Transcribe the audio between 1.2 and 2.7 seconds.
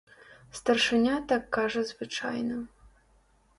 так кажа звычайна.